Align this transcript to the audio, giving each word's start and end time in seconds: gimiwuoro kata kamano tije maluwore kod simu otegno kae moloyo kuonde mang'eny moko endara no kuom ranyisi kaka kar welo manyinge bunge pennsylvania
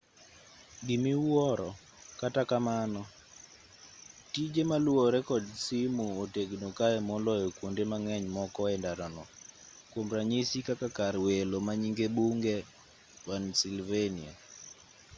gimiwuoro 0.87 1.69
kata 2.21 2.41
kamano 2.49 3.01
tije 4.31 4.61
maluwore 4.69 5.19
kod 5.29 5.43
simu 5.65 6.05
otegno 6.23 6.67
kae 6.77 6.97
moloyo 7.09 7.47
kuonde 7.57 7.83
mang'eny 7.91 8.25
moko 8.37 8.61
endara 8.75 9.07
no 9.15 9.23
kuom 9.91 10.07
ranyisi 10.17 10.57
kaka 10.67 10.87
kar 10.97 11.15
welo 11.25 11.57
manyinge 11.67 12.05
bunge 12.15 12.55
pennsylvania 13.25 14.33